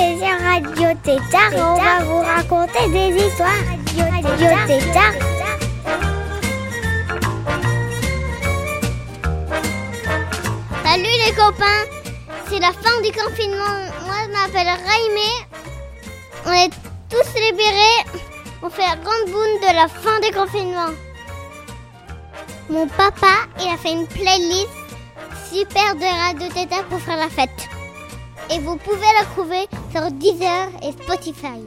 Radio 0.00 0.94
Tétard 1.04 1.52
on 1.52 1.76
va 1.76 2.02
vous 2.04 2.20
raconter 2.22 2.88
des 2.88 3.22
histoires. 3.22 3.50
Radio 3.98 4.48
Tétard. 4.66 5.12
Salut 10.82 11.16
les 11.26 11.32
copains, 11.34 11.84
c'est 12.48 12.60
la 12.60 12.72
fin 12.72 12.98
du 13.02 13.12
confinement. 13.12 13.76
Moi 14.06 14.16
je 14.24 14.32
m'appelle 14.32 14.68
Raimé. 14.68 15.30
On 16.46 16.52
est 16.52 16.70
tous 17.10 17.38
libérés. 17.38 18.20
On 18.62 18.70
fait 18.70 18.80
la 18.80 18.96
grande 18.96 19.26
boune 19.26 19.60
de 19.60 19.74
la 19.74 19.86
fin 19.86 20.18
du 20.20 20.34
confinement. 20.34 20.94
Mon 22.70 22.86
papa, 22.86 23.46
il 23.60 23.70
a 23.70 23.76
fait 23.76 23.92
une 23.92 24.06
playlist 24.06 24.70
super 25.52 25.94
de 25.94 26.26
Radio 26.26 26.48
Tétard 26.48 26.84
pour 26.84 27.00
faire 27.00 27.18
la 27.18 27.28
fête. 27.28 27.79
Et 28.52 28.58
vous 28.58 28.76
pouvez 28.76 29.06
la 29.18 29.24
trouver 29.26 29.68
sur 29.92 30.10
Deezer 30.10 30.68
et 30.82 30.90
Spotify. 30.90 31.62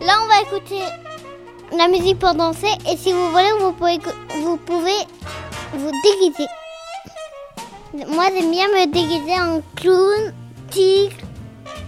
Là, 0.00 0.18
on 0.22 0.26
va 0.26 0.40
écouter 0.42 0.80
la 1.76 1.88
musique 1.88 2.18
pour 2.18 2.34
danser. 2.34 2.72
Et 2.90 2.96
si 2.96 3.12
vous 3.12 3.30
voulez, 3.30 3.52
vous 3.60 3.72
pouvez, 3.72 3.98
vous 5.74 5.90
déguiser. 6.02 6.46
Moi, 8.08 8.24
j'aime 8.34 8.50
bien 8.50 8.66
me 8.68 8.86
déguiser 8.86 9.38
en 9.38 9.60
clown, 9.76 10.32
tigre, 10.70 11.16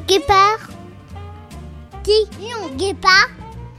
guépard. 0.06 0.59
Tigre, 2.03 2.31
lion, 2.39 2.69
guépard, 2.77 3.31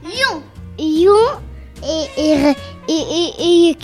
lion. 0.02 0.42
Lion 0.78 1.40
et, 1.84 2.06
et, 2.16 2.54
et, 2.88 2.92
et, 3.38 3.70
et. 3.70 3.76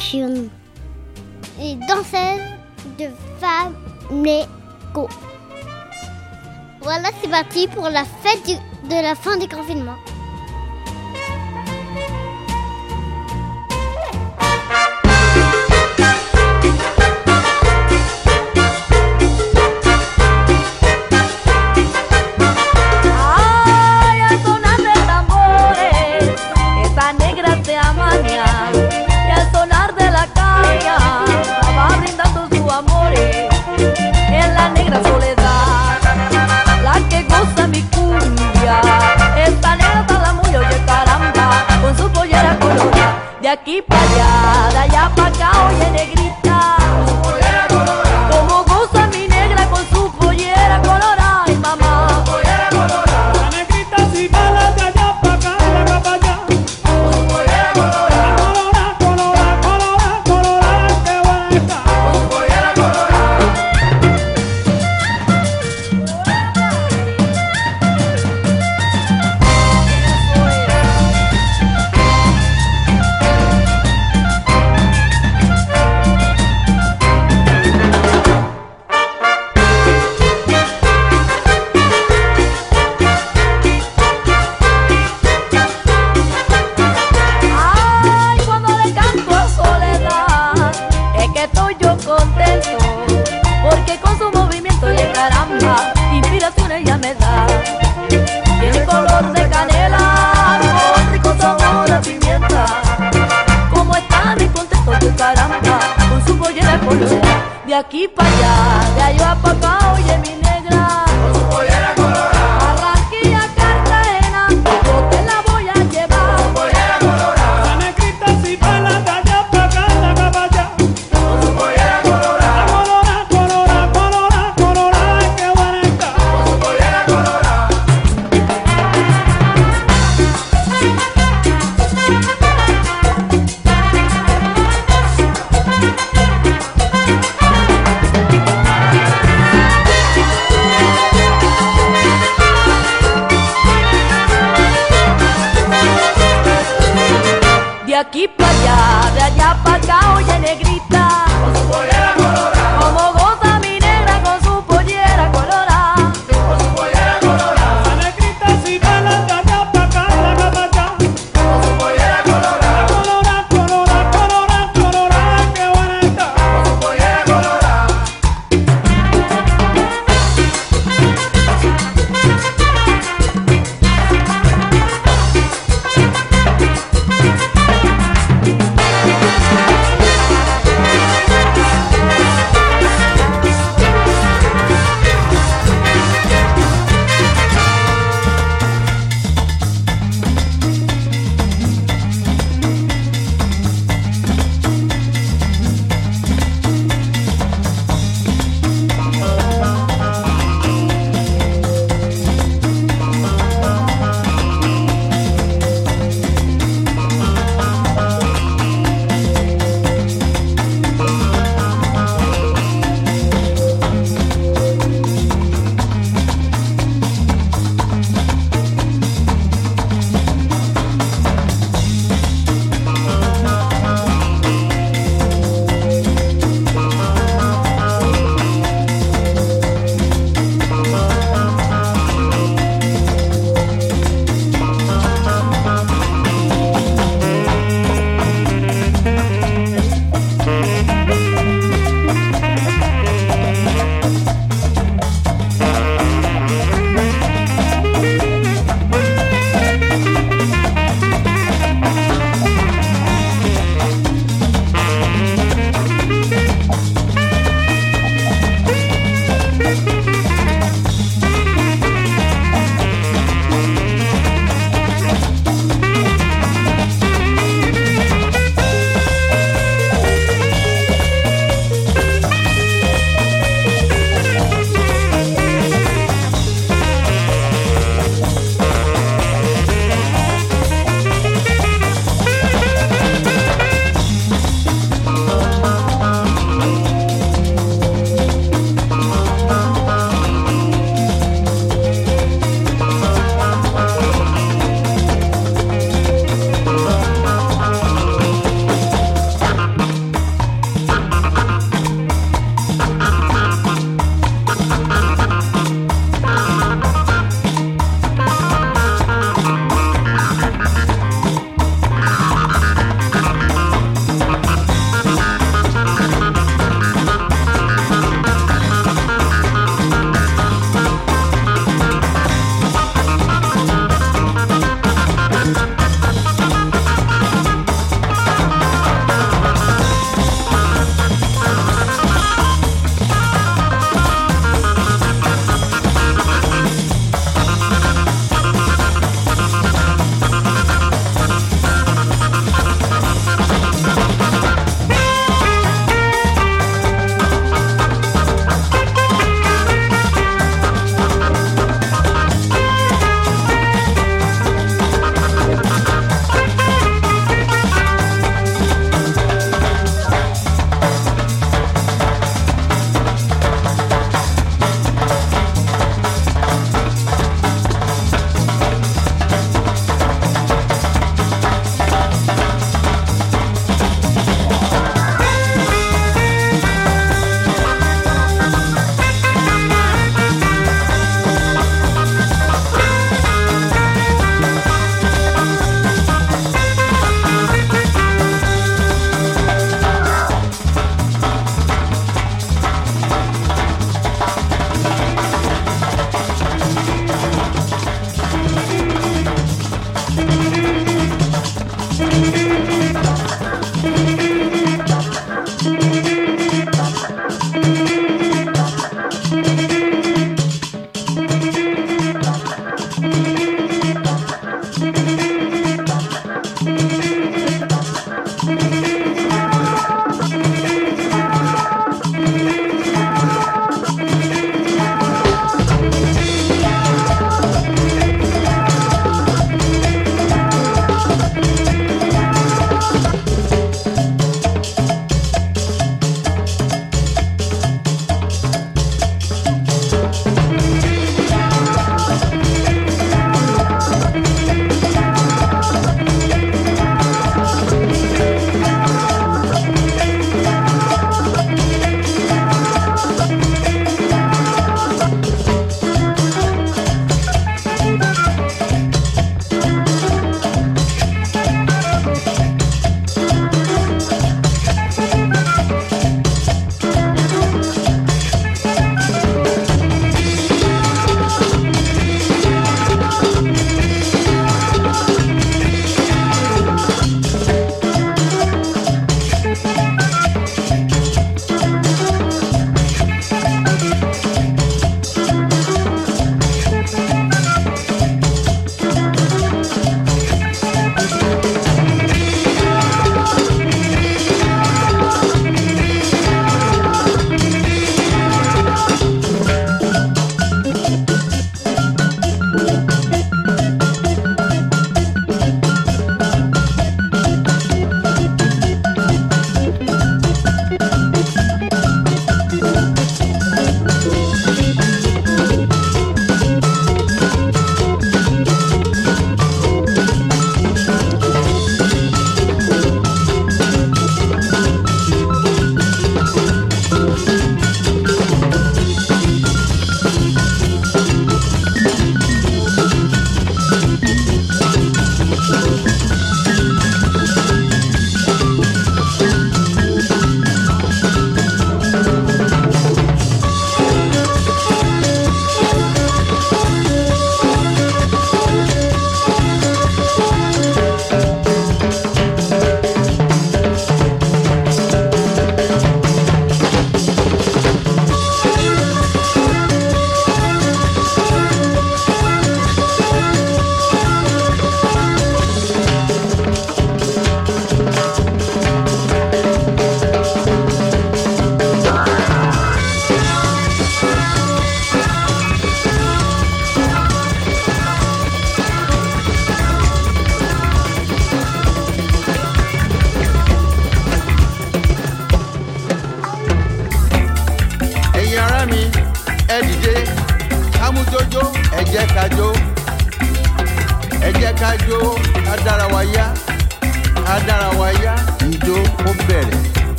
Et 1.60 1.76
danseuse 1.86 2.42
de 2.98 3.06
Voilà, 6.80 7.08
c'est 7.20 7.30
parti 7.30 7.66
pour 7.68 7.88
la 7.88 8.04
fête 8.04 8.60
de 8.84 9.02
la 9.02 9.14
fin 9.14 9.36
du 9.36 9.48
confinement. 9.48 9.96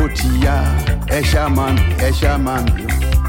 Otia, 0.00 0.62
Eshaman, 1.08 1.76
Eshaman. 1.98 3.27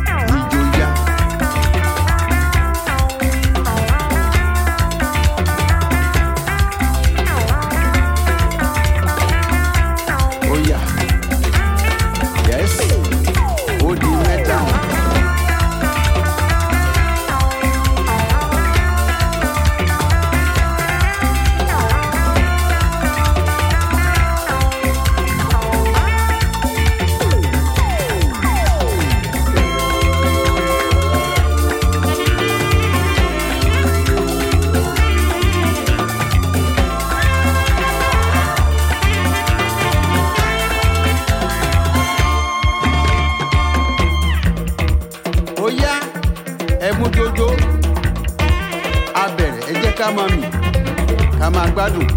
ká 51.40 51.48
máa 51.56 51.68
gbádùn 51.72 52.08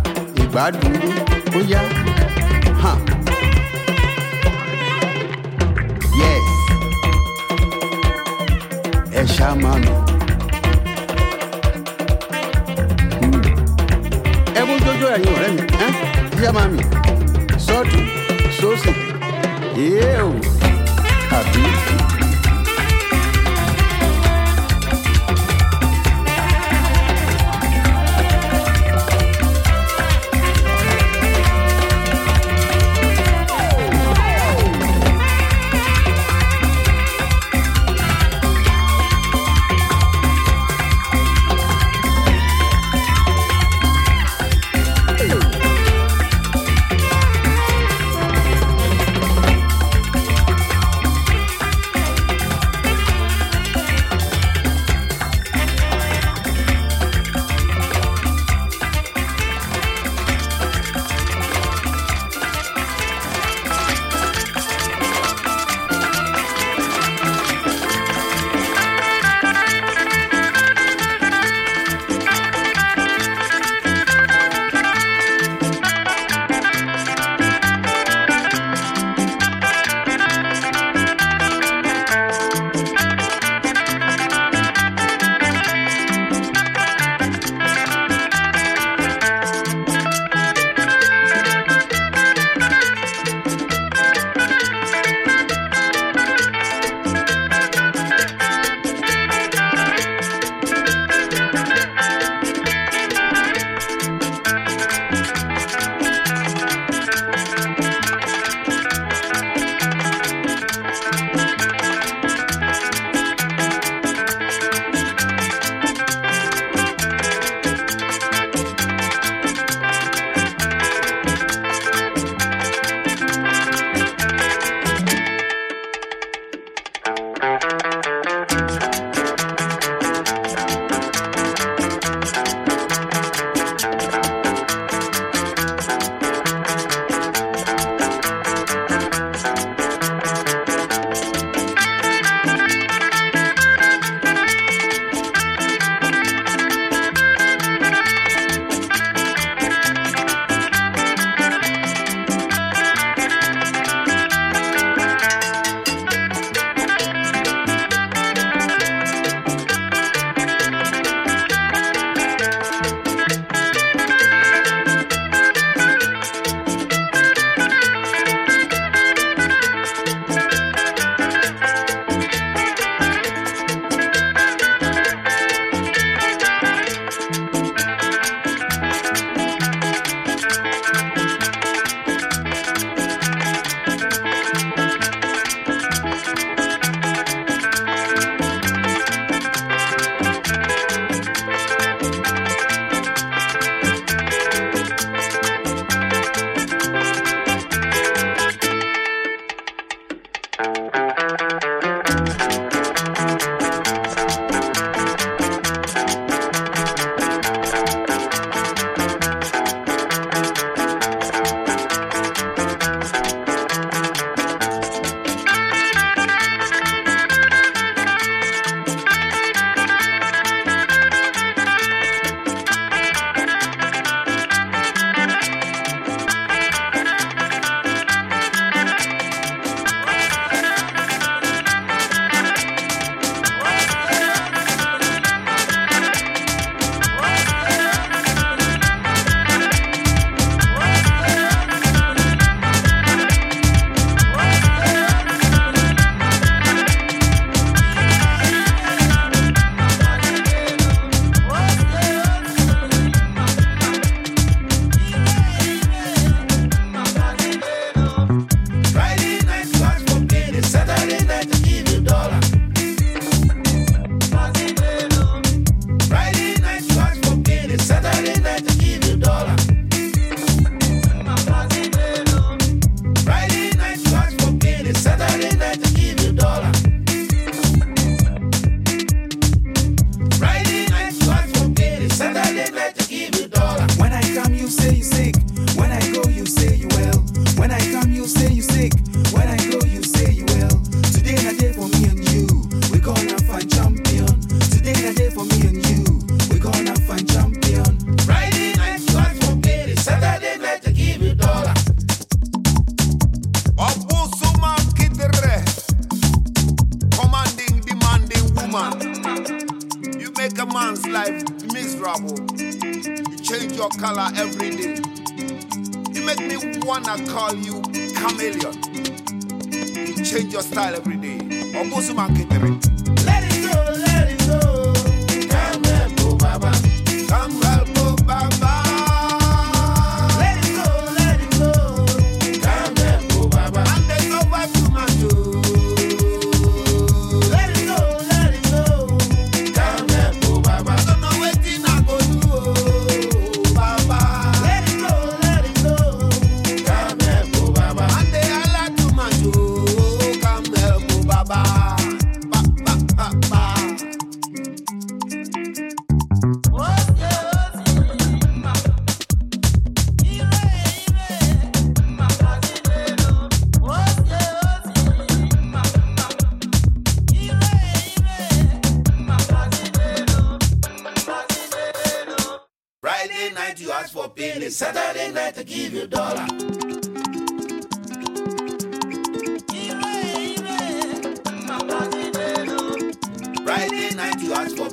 ìgbádùn 0.43 0.93
ó 1.55 1.61
yá. 1.73 1.83
yes 6.21 6.45
ẹ 9.15 9.23
ṣá 9.37 9.49
máa 9.63 9.79
nù. 9.85 9.93
Hmm. 13.21 13.43
ẹkún 14.61 14.79
jójó 14.85 15.07
ẹ̀yin 15.17 15.33
ọ̀rẹ́ 15.37 15.51
mi 15.57 15.63
ẹ́ 15.87 15.91
ṣíṣẹ́ 16.31 16.53
máa 16.57 16.69
mi 16.73 16.81
sọ́ọ̀tù 17.67 17.99
sósì 18.59 18.91
èèwọ̀ 19.85 20.41
àbí. 21.39 21.63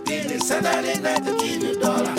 Guinness, 0.09 0.47
Saturday 0.47 0.99
night, 1.01 1.23
the 1.23 1.35
Guinness 1.35 1.77
dollar. 1.77 2.18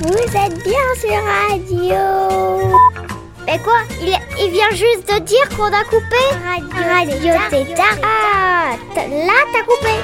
Vous 0.00 0.36
êtes 0.36 0.62
bien 0.64 0.86
sur 1.00 1.16
radio. 1.48 2.76
Mais 3.46 3.58
quoi 3.60 3.78
il, 4.02 4.14
il 4.38 4.50
vient 4.50 4.70
juste 4.70 5.08
de 5.10 5.18
dire 5.20 5.48
qu'on 5.56 5.72
a 5.72 5.82
coupé 5.84 6.22
Radio. 6.76 7.32
Ah, 8.02 8.72
t- 8.94 9.08
là 9.08 9.32
t'as 9.50 9.62
coupé. 9.62 9.94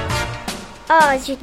Oh 0.89 1.19
zut. 1.19 1.39